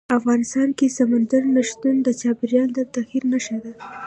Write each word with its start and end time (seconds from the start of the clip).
افغانستان 0.19 0.69
کې 0.77 0.95
سمندر 0.97 1.43
نه 1.55 1.61
شتون 1.69 1.95
د 2.03 2.07
چاپېریال 2.21 2.69
د 2.73 2.79
تغیر 2.95 3.23
نښه 3.33 3.57
ده. 3.63 3.71